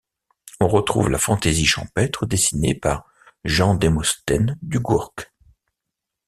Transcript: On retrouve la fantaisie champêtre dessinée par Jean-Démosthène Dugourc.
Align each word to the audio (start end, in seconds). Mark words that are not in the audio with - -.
On 0.59 0.67
retrouve 0.67 1.09
la 1.11 1.19
fantaisie 1.19 1.67
champêtre 1.67 2.25
dessinée 2.25 2.73
par 2.73 3.05
Jean-Démosthène 3.45 4.57
Dugourc. 4.63 5.13